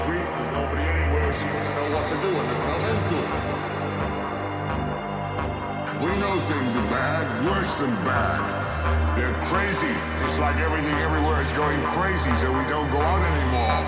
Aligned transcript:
street. 0.00 0.24
There's 0.24 0.52
nobody 0.56 0.82
anywhere 0.82 1.32
know 1.82 1.88
what 1.92 2.04
to 2.08 2.16
do, 2.22 2.30
and 2.32 2.46
there's 2.48 2.66
no 2.68 2.76
end 2.92 3.02
to 3.10 3.16
it. 3.20 3.32
We 6.02 6.10
know 6.18 6.34
things 6.50 6.72
are 6.76 6.88
bad, 6.90 7.24
worse 7.46 7.72
than 7.78 7.94
bad. 8.06 8.40
They're 9.16 9.38
crazy. 9.52 9.94
It's 10.24 10.38
like 10.38 10.58
everything 10.58 10.96
everywhere 10.98 11.42
is 11.42 11.52
going 11.52 11.82
crazy, 11.94 12.32
so 12.42 12.50
we 12.50 12.64
don't 12.68 12.90
go 12.90 13.00
out 13.00 13.22
anymore. 13.22 13.78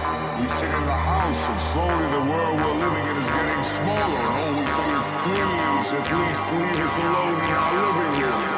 We 0.40 0.46
sit 0.60 0.70
in 0.70 0.84
the 0.84 1.00
house, 1.00 1.42
and 1.50 1.60
slowly 1.72 2.06
the 2.12 2.24
world 2.30 2.54
we're 2.60 2.78
living 2.84 3.04
in 3.08 3.16
is 3.18 3.30
getting 3.34 3.64
smaller, 3.80 4.20
and 4.20 4.34
all 4.38 4.52
we 4.60 4.66
say 4.66 4.88
is, 4.94 5.04
please, 5.24 5.88
at 5.96 6.06
least 6.12 6.42
leave 6.54 6.78
us 6.84 6.94
alone 7.02 7.38
in 7.40 7.50
our 7.56 7.72
living 7.74 8.14
room. 8.22 8.53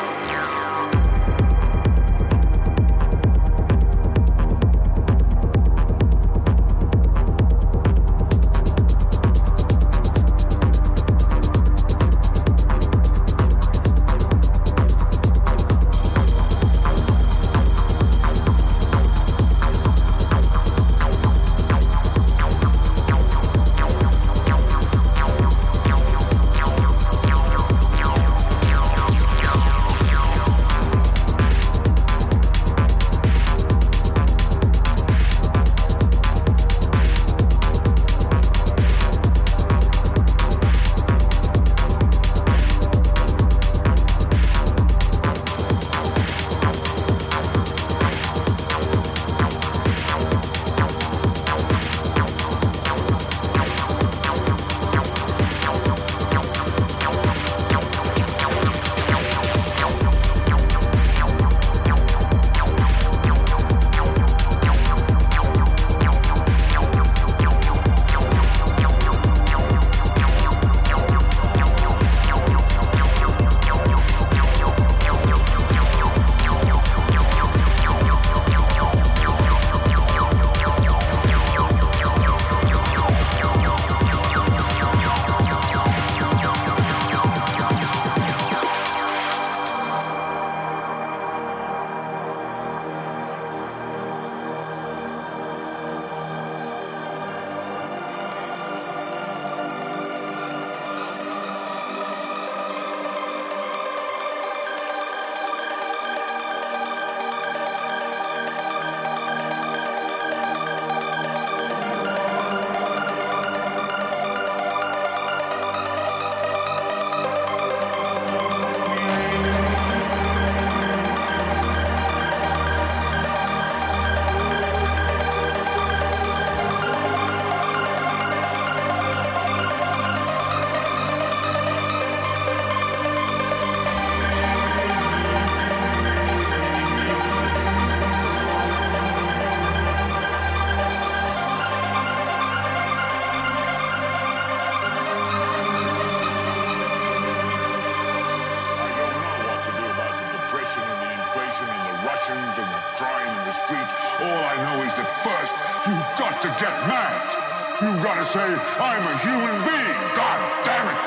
Get 156.58 156.72
mad. 156.88 157.82
You've 157.82 158.02
got 158.02 158.16
to 158.16 158.24
say, 158.32 158.40
I'm 158.40 159.04
a 159.04 159.18
human 159.20 159.56
being. 159.68 159.98
God 160.16 160.40
damn 160.64 160.88
it. 160.88 161.02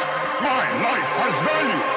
My 0.45 0.63
life 0.85 1.09
has 1.17 1.35
value. 1.49 1.88